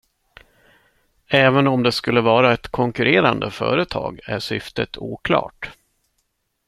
Även 1.27 1.67
om 1.67 1.83
det 1.83 1.91
skulle 1.91 2.21
vara 2.21 2.53
ett 2.53 2.67
konkurrerande 2.67 3.51
företag 3.51 4.19
är 4.25 4.39
syftet 4.39 4.97
oklart. 4.97 5.71